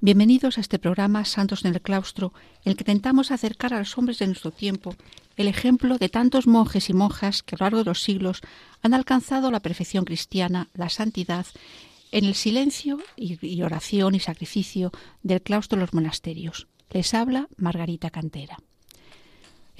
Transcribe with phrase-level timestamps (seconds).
[0.00, 2.32] bienvenidos a este programa Santos en el Claustro,
[2.64, 4.94] en el que intentamos acercar a los hombres de nuestro tiempo
[5.36, 8.40] el ejemplo de tantos monjes y monjas que a lo largo de los siglos
[8.82, 11.46] han alcanzado la perfección cristiana, la santidad,
[12.10, 14.92] en el silencio y oración y sacrificio
[15.22, 16.68] del claustro de los monasterios.
[16.90, 18.58] Les habla Margarita Cantera.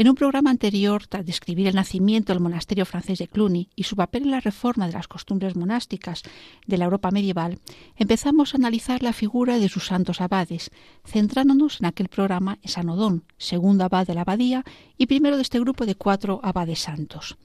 [0.01, 3.97] En un programa anterior, tras describir el nacimiento del monasterio francés de Cluny y su
[3.97, 6.23] papel en la reforma de las costumbres monásticas
[6.69, 7.59] de la Europa medieval,
[7.97, 10.71] empezamos a analizar la figura de sus santos abades,
[11.05, 14.65] centrándonos en aquel programa en San Odón, segundo abad de la abadía
[14.97, 17.37] y primero de este grupo de cuatro abades santos.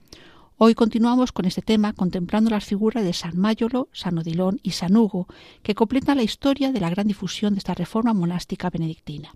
[0.60, 4.96] Hoy continuamos con este tema contemplando las figuras de San Mayolo, San Odilón y San
[4.96, 5.26] Hugo,
[5.64, 9.34] que completan la historia de la gran difusión de esta reforma monástica benedictina.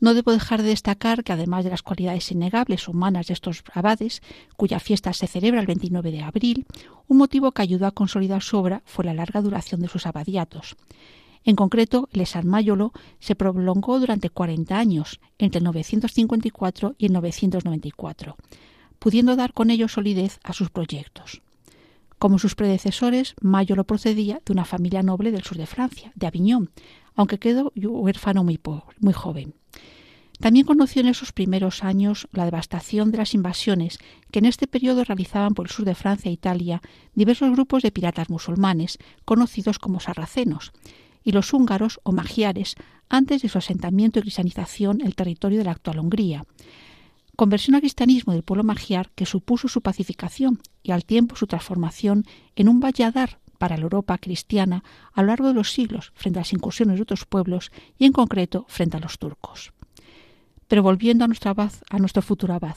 [0.00, 4.22] No debo dejar de destacar que, además de las cualidades innegables humanas de estos abades,
[4.56, 6.66] cuya fiesta se celebra el 29 de abril,
[7.08, 10.76] un motivo que ayudó a consolidar su obra fue la larga duración de sus abadiatos.
[11.44, 17.12] En concreto, el San Mayolo se prolongó durante 40 años, entre el 954 y el
[17.12, 18.36] 994,
[18.98, 21.40] pudiendo dar con ello solidez a sus proyectos.
[22.18, 26.70] Como sus predecesores, Mayolo procedía de una familia noble del sur de Francia, de Aviñón,
[27.14, 28.60] aunque quedó huérfano muy,
[29.00, 29.54] muy joven.
[30.40, 33.98] También conoció en esos primeros años la devastación de las invasiones
[34.30, 36.80] que en este periodo realizaban por el sur de Francia e Italia
[37.14, 40.72] diversos grupos de piratas musulmanes, conocidos como sarracenos,
[41.24, 42.76] y los húngaros o magiares,
[43.08, 46.44] antes de su asentamiento y cristianización el territorio de la actual Hungría.
[47.34, 52.24] Conversión al cristianismo del pueblo magiar que supuso su pacificación y al tiempo su transformación
[52.54, 56.42] en un valladar para la Europa cristiana a lo largo de los siglos frente a
[56.42, 59.72] las incursiones de otros pueblos y en concreto frente a los turcos.
[60.68, 62.76] Pero volviendo a, nuestro abad, a nuestro futuro abad,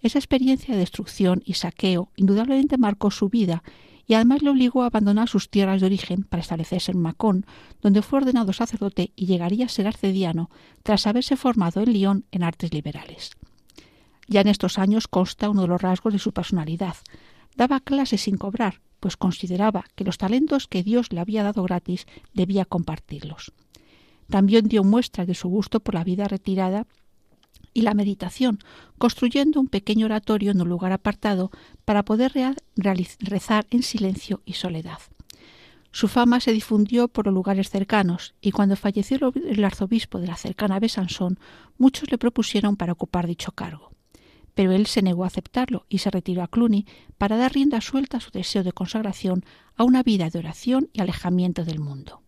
[0.00, 3.62] esa experiencia de destrucción y saqueo indudablemente marcó su vida
[4.06, 7.46] y además le obligó a abandonar sus tierras de origen para establecerse en Macón,
[7.80, 10.50] donde fue ordenado sacerdote y llegaría a ser arcediano
[10.82, 13.30] tras haberse formado en Lyon en artes liberales.
[14.28, 16.96] Ya en estos años consta uno de los rasgos de su personalidad.
[17.56, 22.06] Daba clases sin cobrar, pues consideraba que los talentos que Dios le había dado gratis
[22.32, 23.52] debía compartirlos.
[24.28, 26.86] También dio muestras de su gusto por la vida retirada
[27.74, 28.60] y la meditación,
[28.96, 31.50] construyendo un pequeño oratorio en un lugar apartado
[31.84, 32.32] para poder
[32.76, 34.98] rezar en silencio y soledad.
[35.94, 40.34] Su fama se difundió por los lugares cercanos y cuando falleció el arzobispo de la
[40.34, 41.38] cercana Besançon,
[41.78, 43.92] muchos le propusieron para ocupar dicho cargo.
[44.54, 46.84] Pero él se negó a aceptarlo y se retiró a Cluny
[47.16, 49.44] para dar rienda suelta a su deseo de consagración
[49.76, 52.23] a una vida de oración y alejamiento del mundo.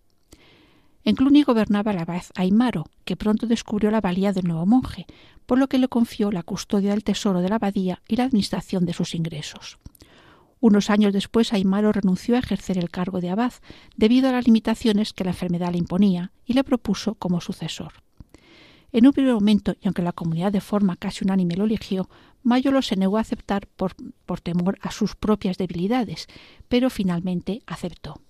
[1.07, 5.07] En Cluny gobernaba el abad Aymaro, que pronto descubrió la valía del nuevo monje,
[5.47, 8.85] por lo que le confió la custodia del tesoro de la abadía y la administración
[8.87, 9.79] de sus ingresos.
[10.59, 13.53] Unos años después, Aymaro renunció a ejercer el cargo de abad
[13.97, 17.93] debido a las limitaciones que la enfermedad le imponía y le propuso como sucesor.
[18.91, 22.11] En un primer momento, y aunque la comunidad de forma casi unánime lo eligió,
[22.43, 23.95] Mayolo se negó a aceptar por,
[24.25, 26.27] por temor a sus propias debilidades,
[26.69, 28.21] pero finalmente aceptó.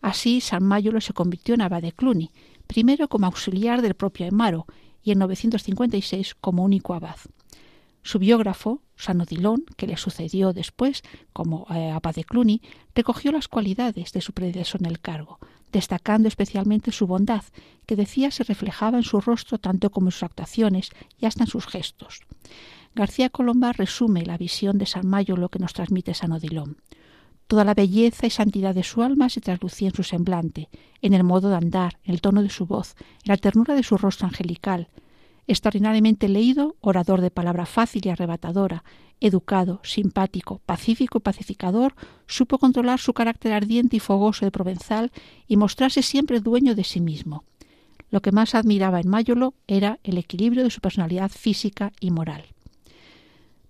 [0.00, 2.30] Así, San Mayolo se convirtió en abad de Cluny,
[2.66, 4.66] primero como auxiliar del propio Aymaro
[5.02, 7.16] y en 956 como único abad.
[8.02, 11.02] Su biógrafo, San Odilón, que le sucedió después
[11.32, 12.62] como eh, abad de Cluny,
[12.94, 15.38] recogió las cualidades de su predecesor en el cargo,
[15.70, 17.44] destacando especialmente su bondad,
[17.86, 21.48] que decía se reflejaba en su rostro tanto como en sus actuaciones y hasta en
[21.48, 22.20] sus gestos.
[22.94, 26.78] García Colomba resume la visión de San Mayolo que nos transmite San Odilón.
[27.50, 30.68] Toda la belleza y santidad de su alma se traslucía en su semblante,
[31.02, 32.94] en el modo de andar, en el tono de su voz,
[33.24, 34.86] en la ternura de su rostro angelical.
[35.48, 38.84] Extraordinariamente leído, orador de palabra fácil y arrebatadora,
[39.18, 41.96] educado, simpático, pacífico y pacificador,
[42.28, 45.10] supo controlar su carácter ardiente y fogoso de provenzal
[45.48, 47.42] y mostrarse siempre dueño de sí mismo.
[48.10, 52.44] Lo que más admiraba en Mayolo era el equilibrio de su personalidad física y moral.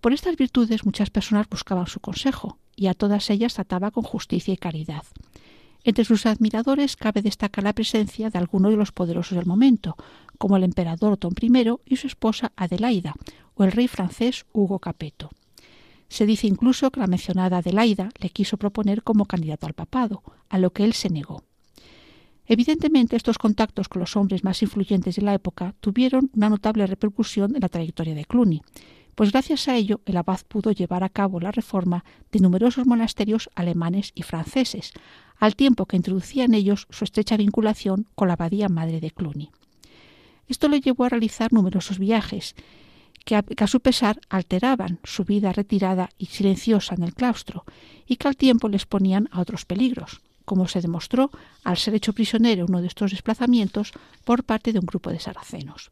[0.02, 4.54] Por estas virtudes muchas personas buscaban su consejo, y a todas ellas trataba con justicia
[4.54, 5.04] y caridad.
[5.84, 9.96] Entre sus admiradores cabe destacar la presencia de algunos de los poderosos del momento,
[10.38, 13.12] como el emperador Otón I y su esposa Adelaida,
[13.54, 15.28] o el rey francés Hugo Capeto.
[16.08, 20.58] Se dice incluso que la mencionada Adelaida le quiso proponer como candidato al papado, a
[20.58, 21.44] lo que él se negó.
[22.46, 27.54] Evidentemente, estos contactos con los hombres más influyentes de la época tuvieron una notable repercusión
[27.54, 28.62] en la trayectoria de Cluny,
[29.20, 33.50] pues gracias a ello el abad pudo llevar a cabo la reforma de numerosos monasterios
[33.54, 34.94] alemanes y franceses,
[35.36, 39.50] al tiempo que introducía en ellos su estrecha vinculación con la abadía madre de Cluny.
[40.48, 42.54] Esto le llevó a realizar numerosos viajes,
[43.26, 47.66] que a, que a, su pesar alteraban su vida retirada y silenciosa en el claustro,
[48.06, 51.30] y que al tiempo les ponían a otros peligros, como se demostró
[51.62, 53.92] al ser hecho prisionero uno de estos desplazamientos
[54.24, 55.90] por parte de un grupo de saracenos.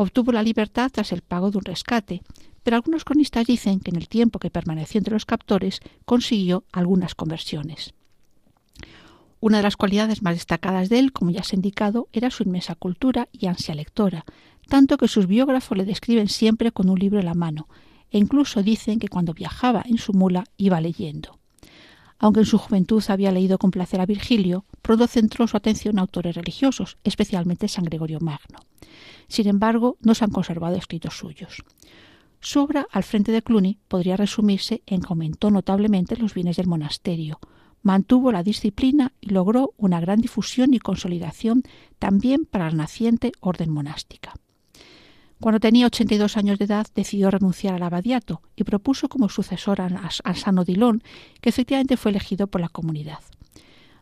[0.00, 2.22] Obtuvo la libertad tras el pago de un rescate,
[2.62, 7.16] pero algunos cronistas dicen que en el tiempo que permaneció entre los captores consiguió algunas
[7.16, 7.94] conversiones.
[9.40, 12.44] Una de las cualidades más destacadas de él, como ya se ha indicado, era su
[12.44, 14.24] inmensa cultura y ansia lectora,
[14.68, 17.66] tanto que sus biógrafos le describen siempre con un libro en la mano,
[18.12, 21.37] e incluso dicen que cuando viajaba en su mula iba leyendo.
[22.18, 26.02] Aunque en su juventud había leído con placer a Virgilio, pronto centró su atención a
[26.02, 28.58] autores religiosos, especialmente San Gregorio Magno.
[29.28, 31.62] Sin embargo, no se han conservado escritos suyos.
[32.40, 36.66] Su obra al frente de Cluny podría resumirse en que aumentó notablemente los bienes del
[36.66, 37.38] monasterio,
[37.82, 41.62] mantuvo la disciplina y logró una gran difusión y consolidación
[41.98, 44.34] también para la naciente orden monástica.
[45.40, 50.34] Cuando tenía 82 años de edad decidió renunciar al abadiato y propuso como sucesor a,
[50.34, 51.02] San Odilon,
[51.40, 53.20] que efectivamente fue elegido por la comunidad.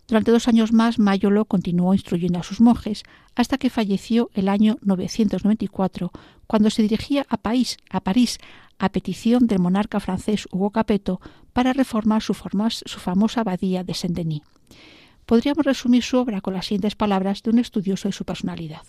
[0.08, 3.02] Durante dos años más, Mayolo continuó instruyendo a sus monjes
[3.34, 6.12] hasta que falleció el año 994,
[6.46, 8.38] cuando se dirigía a, París, a París
[8.78, 11.20] a petición del monarca francés Hugo Capeto
[11.52, 14.42] para reformar su, su famosa abadía de Saint-Denis.
[15.26, 18.82] Podríamos resumir su obra con las siguientes palabras de un estudioso de su personalidad.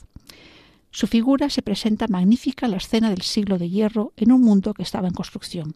[0.91, 4.73] Su figura se presenta magnífica en la escena del siglo de hierro en un mundo
[4.73, 5.75] que estaba en construcción.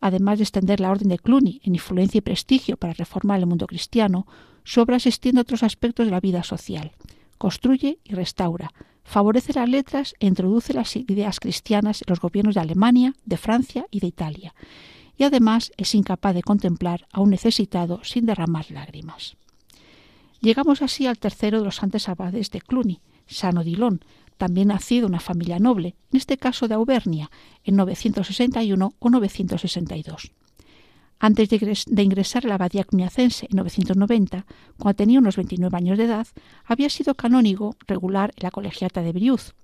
[0.00, 3.66] Además de extender la orden de Cluny en influencia y prestigio para reformar el mundo
[3.66, 4.26] cristiano,
[4.64, 6.92] su obra se extiende a otros aspectos de la vida social.
[7.38, 8.72] Construye y restaura,
[9.04, 13.86] favorece las letras e introduce las ideas cristianas en los gobiernos de Alemania, de Francia
[13.90, 14.54] y de Italia.
[15.16, 19.36] Y además es incapaz de contemplar a un necesitado sin derramar lágrimas.
[20.40, 24.00] Llegamos así al tercero de los antes abades de Cluny, San Odilon,
[24.36, 27.30] también nacido en una familia noble, en este caso de Auvernia,
[27.64, 30.32] en 961 o 962.
[31.18, 34.44] Antes de ingresar a la abadía cluniacense en 990,
[34.78, 36.26] cuando tenía unos 29 años de edad,
[36.64, 39.54] había sido canónigo regular en la colegiata de Briuz.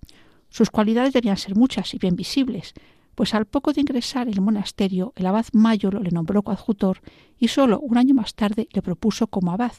[0.49, 2.73] Sus cualidades debían ser muchas y bien visibles,
[3.15, 7.03] pues al poco de ingresar en el monasterio, el abad Mayolo le nombró coadjutor
[7.39, 9.73] y solo un año más tarde le propuso como abad,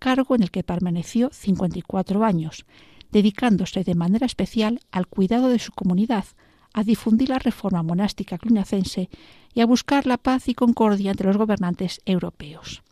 [0.00, 2.66] cargo en el que permaneció 54 años,
[3.12, 6.24] dedicándose de manera especial al cuidado de su comunidad,
[6.72, 9.08] a difundir la reforma monástica cluniacense
[9.54, 12.82] y a buscar la paz y concordia entre los gobernantes europeos.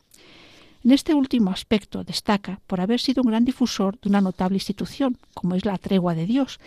[0.84, 5.18] En este último aspecto destaca por haber sido un gran difusor de una notable institución,
[5.34, 6.60] como es la tregua de Dios,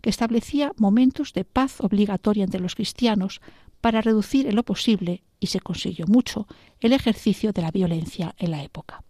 [0.00, 3.40] que establecía momentos de paz obligatoria entre los cristianos
[3.80, 6.46] para reducir en lo posible, y se consiguió mucho,
[6.80, 9.04] el ejercicio de la violencia en la época.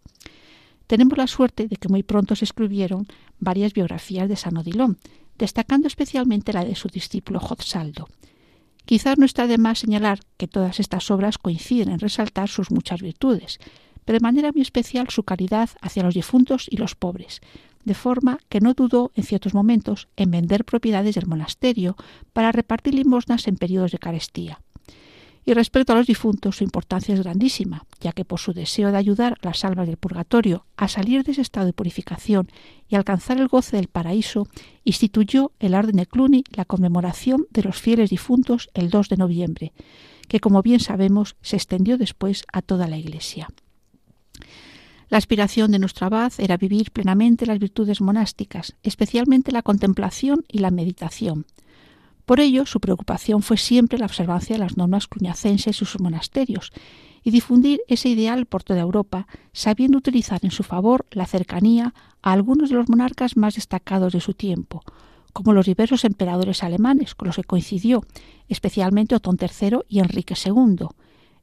[0.88, 3.07] Tenemos la suerte de que muy pronto se escribieron
[3.38, 4.97] varias biografías de San Odilon,
[5.37, 8.09] destacando especialmente la de su discípulo Jotsaldo.
[8.87, 13.02] Quizás no está de más señalar que todas estas obras coinciden en resaltar sus muchas
[13.02, 13.59] virtudes,
[14.07, 17.42] pero de manera muy especial su caridad hacia los difuntos y los pobres,
[17.85, 21.97] de forma que no dudó en ciertos momentos en vender propiedades del monasterio
[22.33, 24.62] para repartir limosnas en periodos de carestía.
[25.48, 28.98] Y respecto a los difuntos, su importancia es grandísima, ya que por su deseo de
[28.98, 32.48] ayudar a las almas del purgatorio a salir de ese estado de purificación
[32.86, 34.46] y alcanzar el goce del paraíso,
[34.84, 39.72] instituyó el orden de Cluny la conmemoración de los fieles difuntos el 2 de noviembre,
[40.28, 43.48] que como bien sabemos se extendió después a toda la Iglesia.
[45.08, 50.58] La aspiración de nuestro abad era vivir plenamente las virtudes monásticas, especialmente la contemplación y
[50.58, 51.46] la meditación,
[52.28, 56.73] por ello, su preocupación fue siempre la observancia de las normas cluñacenses y sus monasterios,
[57.25, 62.32] y difundir ese ideal por toda Europa, sabiendo utilizar en su favor la cercanía a
[62.32, 64.82] algunos de los monarcas más destacados de su tiempo,
[65.32, 68.04] como los diversos emperadores alemanes con los que coincidió,
[68.47, 70.87] especialmente Otón III y Enrique II,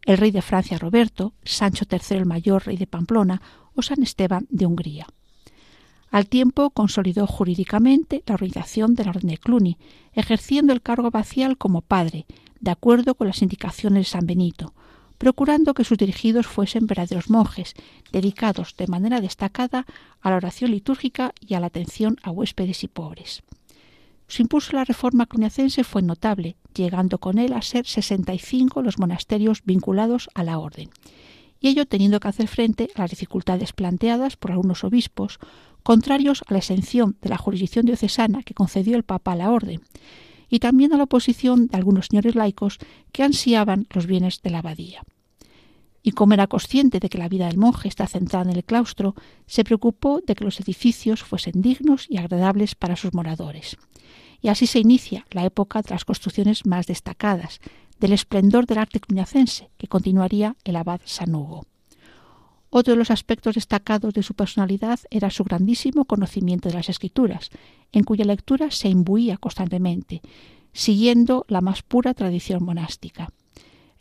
[0.06, 3.42] el rey de Francia Roberto, Sancho III el Mayor, rey de Pamplona,
[3.74, 5.08] o San Esteban de Hungría.
[6.16, 9.78] Al tiempo consolidó jurídicamente la organización de la Orden de Cluny,
[10.14, 12.26] ejerciendo el cargo vacial como padre,
[12.62, 14.74] de acuerdo con las indicaciones de San Benito,
[15.18, 17.74] procurando que sus dirigidos fuesen verdaderos monjes,
[18.14, 19.86] dedicados de manera destacada
[20.22, 23.44] a la oración litúrgica y a la atención a huéspedes y pobres.
[24.30, 29.00] Su impulso a la reforma cluniacense fue notable, llegando con él a ser 65 los
[29.00, 30.92] monasterios vinculados a la orden,
[31.60, 35.40] y ello teniendo que hacer frente a las dificultades planteadas por algunos obispos,
[35.86, 39.82] contrarios a la exención de la jurisdicción diocesana que concedió el Papa a la orden,
[40.50, 42.80] y también a la oposición de algunos señores laicos
[43.12, 45.04] que ansiaban los bienes de la abadía.
[46.02, 49.14] Y como era consciente de que la vida del monje está centrada en el claustro,
[49.46, 53.78] se preocupó de que los edificios fuesen dignos y agradables para sus moradores.
[54.42, 57.60] Y así se inicia la época de las construcciones más destacadas,
[58.00, 61.68] del esplendor del arte cluniacense, que continuaría el abad Sanugo.
[62.78, 67.50] Otro de los aspectos destacados de su personalidad era su grandísimo conocimiento de las escrituras,
[67.94, 70.22] en cuya lectura se imbuía constantemente,
[70.74, 73.30] siguiendo la más pura tradición monástica.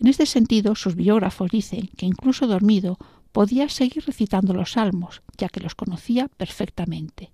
[0.00, 2.98] En este sentido, sus biógrafos dicen que incluso dormido
[3.30, 7.30] podía seguir recitando los salmos, ya que los conocía perfectamente.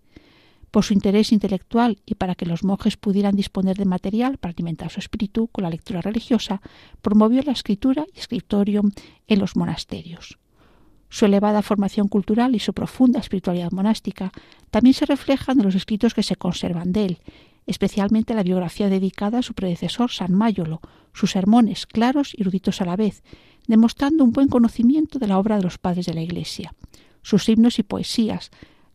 [0.70, 4.90] Por su interés intelectual y para que los monjes pudieran disponer de material para alimentar
[4.90, 6.60] su espíritu con la lectura religiosa,
[7.00, 8.82] promovió la escritura y escritorio
[9.26, 10.39] en los monasterios.
[11.10, 14.32] Su elevada formación cultural y su profunda espiritualidad monástica
[14.70, 17.18] también se reflejan en los escritos que se conservan de él,
[17.66, 20.80] especialmente la biografía dedicada a su predecesor San Mayolo,
[21.12, 23.24] sus sermones claros y eruditos a la vez,
[23.66, 26.74] demostrando un buen conocimiento de la obra de los padres de la Iglesia.
[27.22, 28.50] Sus himnos y poesías,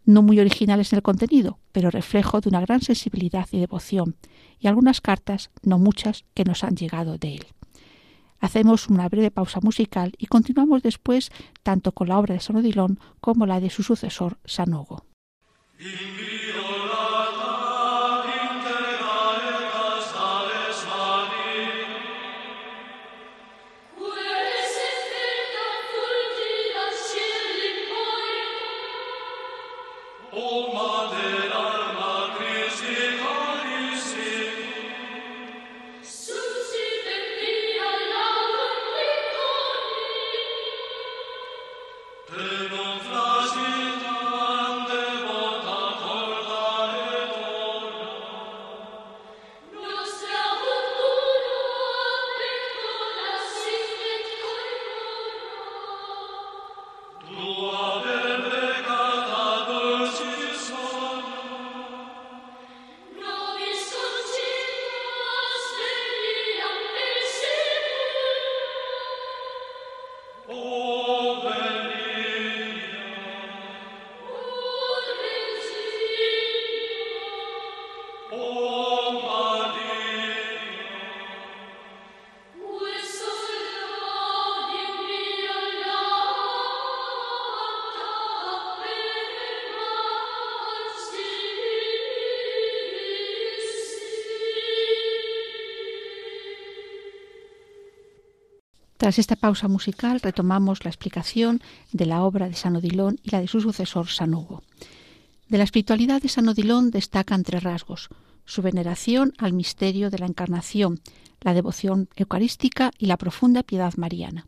[0.05, 4.15] no muy originales en el contenido, pero reflejo de una gran sensibilidad y devoción,
[4.59, 7.45] y algunas cartas, no muchas, que nos han llegado de él.
[8.45, 11.31] Hacemos una breve pausa musical y continuamos después
[11.63, 15.03] tanto con la obra de San Odilon como la de su sucesor, San Hugo.
[99.05, 101.61] Tras esta pausa musical retomamos la explicación
[101.91, 104.63] de la obra de San Odilon y la de su sucesor San Hugo.
[105.47, 108.09] De la espiritualidad de San Odilon destacan tres rasgos:
[108.45, 111.01] su veneración al misterio de la Encarnación,
[111.41, 114.45] la devoción eucarística y la profunda piedad mariana.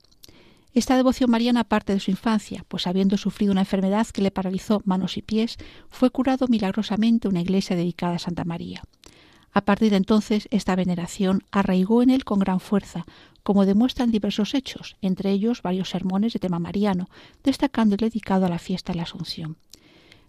[0.74, 4.82] Esta devoción mariana parte de su infancia, pues habiendo sufrido una enfermedad que le paralizó
[4.86, 5.58] manos y pies,
[5.90, 8.84] fue curado milagrosamente en una iglesia dedicada a Santa María.
[9.54, 13.06] A partir de entonces, esta veneración arraigó en él con gran fuerza,
[13.42, 17.10] como demuestran diversos hechos, entre ellos varios sermones de tema mariano,
[17.44, 19.58] destacando el dedicado a la fiesta de la Asunción.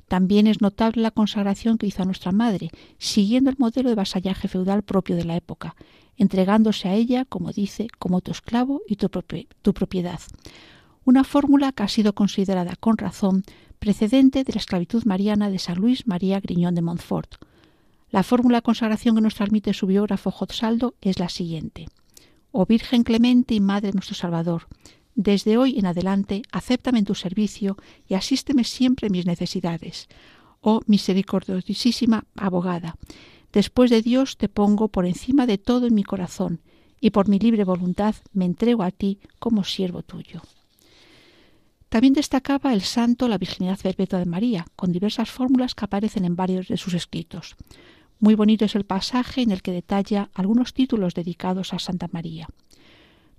[0.08, 4.48] También es notable la consagración que hizo a nuestra madre, siguiendo el modelo de vasallaje
[4.48, 5.76] feudal propio de la época,
[6.16, 10.20] entregándose a ella, como dice, como tu esclavo y tu, tu propiedad.
[11.04, 13.44] Una fórmula que ha sido considerada con razón
[13.78, 17.36] precedente de la esclavitud mariana de San Luis María Griñón de Montfort.
[18.10, 21.86] La fórmula de consagración que nos transmite su biógrafo Jotsaldo es la siguiente.
[22.50, 24.66] Oh Virgen clemente y Madre nuestro Salvador,
[25.20, 30.06] desde hoy en adelante acéptame en tu servicio y asísteme siempre en mis necesidades.
[30.60, 32.96] Oh misericordiosísima abogada,
[33.52, 36.60] después de Dios te pongo por encima de todo en mi corazón,
[37.00, 40.40] y por mi libre voluntad me entrego a ti como siervo tuyo.
[41.88, 46.36] También destacaba el santo la virginidad perpetua de María, con diversas fórmulas que aparecen en
[46.36, 47.56] varios de sus escritos.
[48.20, 52.46] Muy bonito es el pasaje en el que detalla algunos títulos dedicados a Santa María.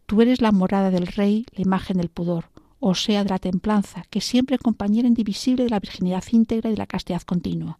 [0.09, 2.45] Tú eres la morada del Rey, la imagen del pudor,
[2.79, 6.79] o sea, de la templanza, que siempre compañera indivisible de la virginidad íntegra y de
[6.79, 7.77] la castidad continua.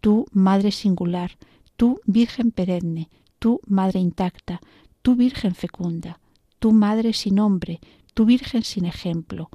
[0.00, 1.32] Tú, Madre singular,
[1.76, 4.62] tú, Virgen perenne, tú, Madre intacta,
[5.02, 6.18] tú, Virgen fecunda,
[6.60, 7.80] tú, Madre sin nombre,
[8.14, 9.50] tú, Virgen sin ejemplo,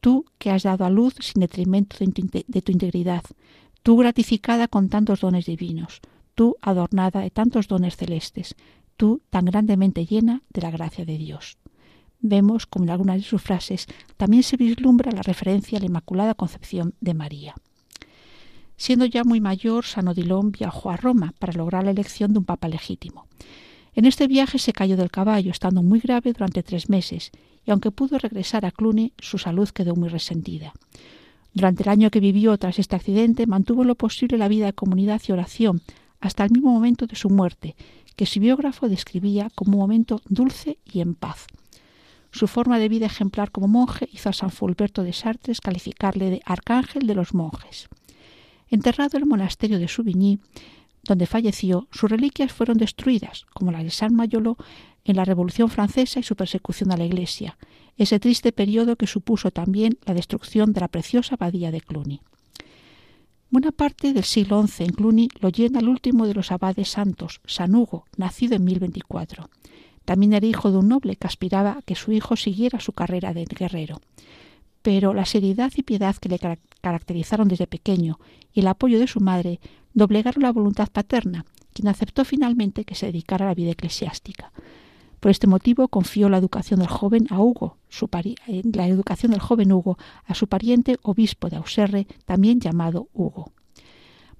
[0.00, 3.24] tú que has dado a luz sin detrimento de tu integridad,
[3.82, 6.00] tú gratificada con tantos dones divinos,
[6.34, 8.56] tú adornada de tantos dones celestes,
[9.30, 11.58] tan grandemente llena de la gracia de Dios.
[12.20, 16.34] Vemos como en algunas de sus frases también se vislumbra la referencia a la Inmaculada
[16.34, 17.54] Concepción de María.
[18.76, 22.44] Siendo ya muy mayor, San Odilon viajó a Roma para lograr la elección de un
[22.44, 23.26] papa legítimo.
[23.94, 27.30] En este viaje se cayó del caballo, estando muy grave durante tres meses,
[27.66, 30.72] y aunque pudo regresar a Cluny, su salud quedó muy resentida.
[31.52, 35.20] Durante el año que vivió tras este accidente, mantuvo lo posible la vida de comunidad
[35.28, 35.82] y oración,
[36.20, 37.76] hasta el mismo momento de su muerte,
[38.14, 41.46] que su biógrafo describía como un momento dulce y en paz.
[42.30, 46.42] Su forma de vida ejemplar como monje hizo a San Fulberto de Sartres calificarle de
[46.44, 47.88] arcángel de los monjes.
[48.68, 50.40] Enterrado en el monasterio de Souvigny,
[51.04, 54.56] donde falleció, sus reliquias fueron destruidas, como las de San Mayolo
[55.04, 57.58] en la Revolución Francesa y su persecución a la Iglesia,
[57.96, 62.22] ese triste periodo que supuso también la destrucción de la preciosa abadía de Cluny.
[63.52, 67.42] Buena parte del siglo XI en Cluny lo llena el último de los abades santos,
[67.44, 69.50] San Hugo, nacido en 1024.
[70.06, 73.34] También era hijo de un noble que aspiraba a que su hijo siguiera su carrera
[73.34, 74.00] de guerrero.
[74.80, 76.40] Pero la seriedad y piedad que le
[76.80, 78.18] caracterizaron desde pequeño
[78.54, 79.60] y el apoyo de su madre
[79.92, 81.44] doblegaron la voluntad paterna,
[81.74, 84.50] quien aceptó finalmente que se dedicara a la vida eclesiástica.
[85.22, 87.76] Por este motivo confió la educación del joven a Hugo,
[88.48, 93.52] eh, la educación del joven Hugo a su pariente obispo de Auserre, también llamado Hugo.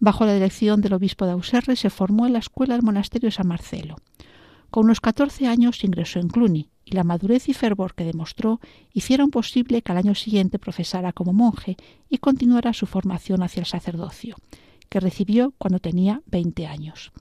[0.01, 3.47] Bajo la dirección del obispo de Auserre se formó en la escuela del monasterio San
[3.47, 3.95] Marcelo.
[4.73, 8.59] Con unos 14 años ingresó en Cluny y la madurez y fervor que demostró
[8.93, 11.77] hicieron posible que al año siguiente profesara como monje
[12.09, 14.35] y continuara su formación hacia el sacerdocio
[14.89, 17.13] que recibió cuando tenía 20 años.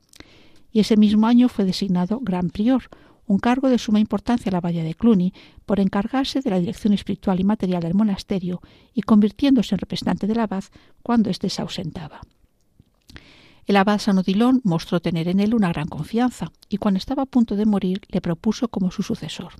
[0.72, 2.90] Y ese mismo año fue designado gran prior,
[3.26, 5.34] un cargo de suma importancia a la abadía de Cluny,
[5.66, 8.62] por encargarse de la dirección espiritual y material del monasterio
[8.94, 10.64] y convirtiéndose en representante del abad
[11.02, 12.22] cuando éste se ausentaba.
[13.66, 17.28] El abad San Odilon mostró tener en él una gran confianza y cuando estaba a
[17.28, 19.54] punto de morir le propuso como su sucesor.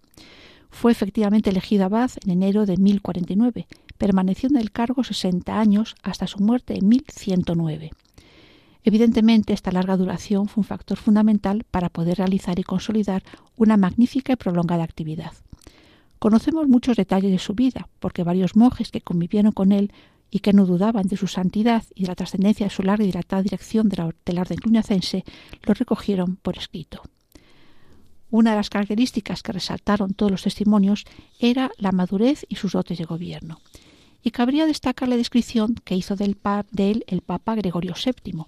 [0.70, 6.28] Fue efectivamente elegido abad en enero de 1049, permaneció en el cargo 60 años hasta
[6.28, 7.92] su muerte en 1109.
[8.84, 13.24] Evidentemente, esta larga duración fue un factor fundamental para poder realizar y consolidar
[13.56, 15.34] una magnífica y prolongada actividad.
[16.18, 19.92] Conocemos muchos detalles de su vida, porque varios monjes que convivieron con él
[20.32, 23.08] y que no dudaban de su santidad y de la trascendencia de su larga y
[23.08, 25.26] dilatada dirección de la, del orden cluniacense,
[25.64, 27.02] lo recogieron por escrito.
[28.30, 31.06] Una de las características que resaltaron todos los testimonios
[31.40, 33.60] era la madurez y sus dotes de gobierno
[34.24, 36.38] y cabría destacar la descripción que hizo del
[36.72, 38.46] de él el Papa Gregorio VII.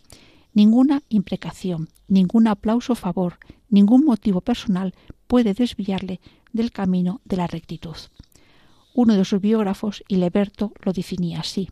[0.54, 3.38] Ninguna imprecación, ningún aplauso a favor,
[3.70, 4.94] ningún motivo personal
[5.28, 6.20] puede desviarle
[6.52, 7.96] del camino de la rectitud.
[8.94, 11.70] Uno de sus biógrafos, Ileberto, lo definía así.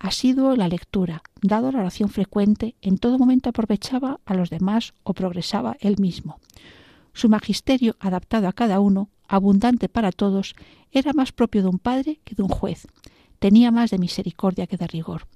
[0.00, 5.14] Asiduo la lectura, dado la oración frecuente, en todo momento aprovechaba a los demás o
[5.14, 6.38] progresaba él mismo.
[7.12, 10.54] Su magisterio, adaptado a cada uno, abundante para todos,
[10.90, 12.88] era más propio de un padre que de un juez,
[13.38, 15.26] tenía más de misericordia que de rigor.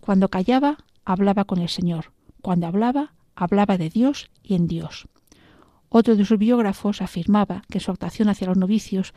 [0.00, 2.12] Cuando callaba, hablaba con el Señor.
[2.42, 5.08] Cuando hablaba, hablaba de Dios y en Dios.
[5.88, 9.12] Otro de sus biógrafos afirmaba que su actuación hacia los novicios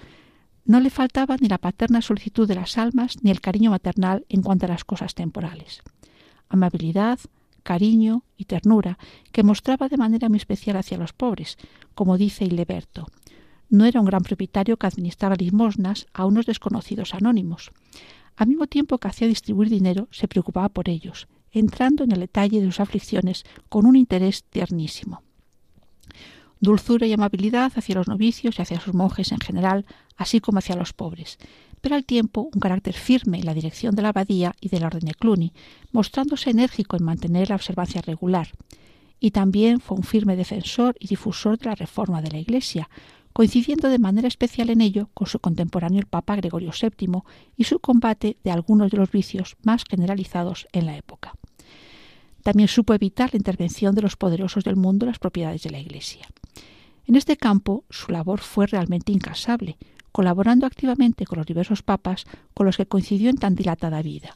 [0.65, 4.41] no le faltaba ni la paterna solicitud de las almas ni el cariño maternal en
[4.41, 5.83] cuanto a las cosas temporales.
[6.49, 7.19] Amabilidad,
[7.63, 8.97] cariño y ternura
[9.31, 11.57] que mostraba de manera muy especial hacia los pobres,
[11.95, 13.07] como dice Ileberto,
[13.73, 17.71] no era un gran propietario que administraba limosnas a unos desconocidos anónimos.
[18.35, 22.61] Al mismo tiempo que hacía distribuir dinero, se preocupaba por ellos, entrando en el detalle
[22.61, 25.23] de sus aflicciones con un interés tiernísimo.
[26.59, 29.85] Dulzura y amabilidad hacia los novicios y hacia sus monjes en general,
[30.17, 31.39] así como hacia los pobres,
[31.81, 34.87] pero al tiempo un carácter firme en la dirección de la abadía y de la
[34.87, 35.51] orden de Cluny,
[35.91, 38.49] mostrándose enérgico en mantener la observancia regular.
[39.19, 42.87] Y también fue un firme defensor y difusor de la reforma de la Iglesia,
[43.33, 47.23] coincidiendo de manera especial en ello con su contemporáneo el Papa Gregorio VII
[47.57, 51.33] y su combate de algunos de los vicios más generalizados en la época.
[52.43, 55.79] También supo evitar la intervención de los poderosos del mundo en las propiedades de la
[55.79, 56.27] Iglesia.
[57.05, 59.77] En este campo su labor fue realmente incansable,
[60.11, 64.33] colaborando activamente con los diversos papas con los que coincidió en tan dilatada vida.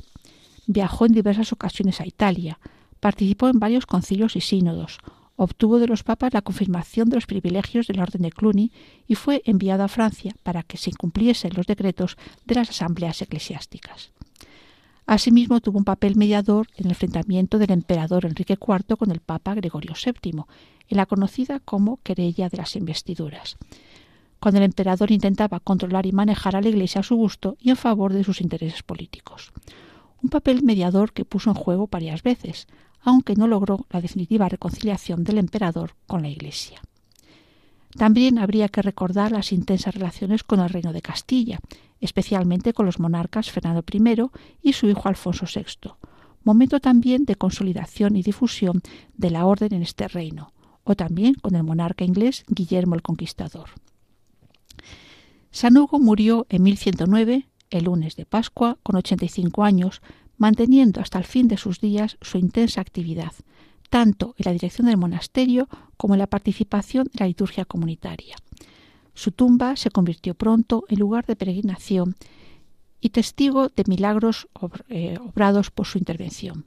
[0.65, 2.59] Viajó en diversas ocasiones a Italia,
[2.99, 4.97] participó en varios concilios y sínodos,
[5.37, 8.71] obtuvo de los papas la confirmación de los privilegios del orden de Cluny
[9.07, 14.11] y fue enviado a Francia para que se cumpliesen los decretos de las asambleas eclesiásticas.
[15.05, 19.53] Asimismo, tuvo un papel mediador en el enfrentamiento del emperador Enrique IV con el Papa
[19.53, 20.43] Gregorio VII,
[20.89, 23.57] en la conocida como querella de las investiduras,
[24.41, 27.77] cuando el emperador intentaba controlar y manejar a la Iglesia a su gusto y en
[27.77, 29.53] favor de sus intereses políticos.
[30.21, 32.67] Un papel mediador que puso en juego varias veces,
[33.07, 36.81] aunque no logró la definitiva reconciliación del emperador con la Iglesia.
[37.97, 41.59] También habría que recordar las intensas relaciones con el reino de Castilla,
[42.01, 44.29] especialmente con los monarcas Fernando I
[44.61, 45.91] y su hijo Alfonso VI,
[46.43, 48.81] momento también de consolidación y difusión
[49.15, 50.51] de la orden en este reino,
[50.83, 53.69] o también con el monarca inglés Guillermo el Conquistador.
[55.51, 60.01] San Hugo murió en 1109, el lunes de Pascua, con 85 años,
[60.37, 63.33] manteniendo hasta el fin de sus días su intensa actividad,
[63.89, 68.35] tanto en la dirección del monasterio como en la participación en la liturgia comunitaria.
[69.13, 72.15] Su tumba se convirtió pronto en lugar de peregrinación
[73.01, 74.47] y testigo de milagros
[74.89, 76.65] eh, obrados por su intervención.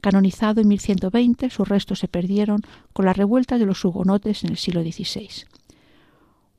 [0.00, 4.56] Canonizado en 1120, sus restos se perdieron con la revuelta de los hugonotes en el
[4.56, 5.46] siglo XVI.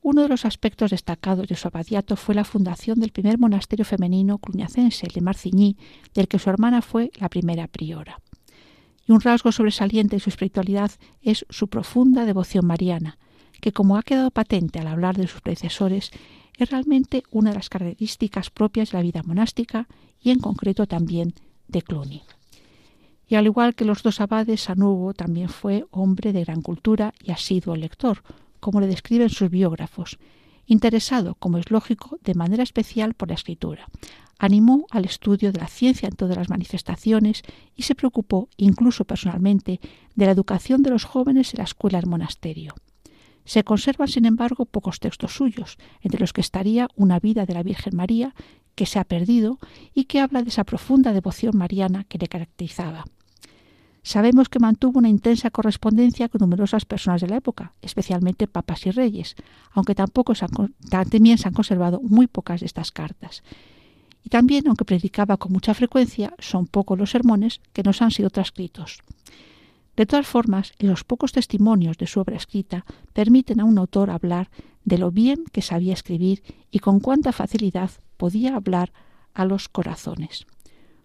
[0.02, 4.38] Uno de los aspectos destacados de su abadiato fue la fundación del primer monasterio femenino
[4.38, 5.76] cluniacense, el de Marcigny,
[6.14, 8.20] del que su hermana fue la primera priora.
[9.06, 13.18] Y un rasgo sobresaliente de su espiritualidad es su profunda devoción mariana,
[13.60, 16.10] que como ha quedado patente al hablar de sus predecesores,
[16.58, 19.88] es realmente una de las características propias de la vida monástica
[20.20, 21.34] y en concreto también
[21.68, 22.22] de Cluny.
[23.28, 27.12] Y al igual que los dos abades, San Hugo también fue hombre de gran cultura
[27.22, 28.22] y asiduo lector,
[28.60, 30.18] como le describen sus biógrafos,
[30.66, 33.88] interesado, como es lógico, de manera especial por la escritura.
[34.38, 37.42] Animó al estudio de la ciencia en todas las manifestaciones
[37.74, 39.80] y se preocupó, incluso personalmente,
[40.14, 42.74] de la educación de los jóvenes en la escuela del monasterio.
[43.44, 47.62] Se conservan, sin embargo, pocos textos suyos, entre los que estaría una vida de la
[47.62, 48.34] Virgen María,
[48.74, 49.58] que se ha perdido
[49.94, 53.06] y que habla de esa profunda devoción mariana que le caracterizaba.
[54.08, 58.90] Sabemos que mantuvo una intensa correspondencia con numerosas personas de la época, especialmente papas y
[58.90, 59.36] reyes,
[59.70, 63.42] aunque tampoco se han, también se han conservado muy pocas de estas cartas.
[64.24, 68.30] Y también, aunque predicaba con mucha frecuencia, son pocos los sermones que nos han sido
[68.30, 69.00] transcritos.
[69.94, 74.48] De todas formas, los pocos testimonios de su obra escrita permiten a un autor hablar
[74.86, 78.90] de lo bien que sabía escribir y con cuánta facilidad podía hablar
[79.34, 80.46] a los corazones.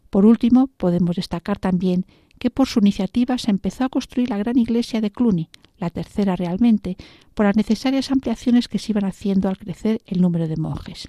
[0.10, 2.06] Por último, podemos destacar también
[2.44, 6.36] que por su iniciativa se empezó a construir la gran iglesia de Cluny, la tercera
[6.36, 6.98] realmente,
[7.34, 11.08] por las necesarias ampliaciones que se iban haciendo al crecer el número de monjes.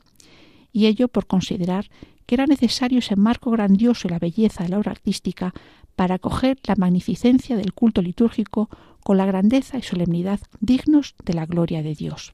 [0.72, 1.90] Y ello por considerar
[2.24, 5.52] que era necesario ese marco grandioso y la belleza de la obra artística
[5.96, 8.70] para acoger la magnificencia del culto litúrgico
[9.02, 12.32] con la grandeza y solemnidad dignos de la gloria de Dios.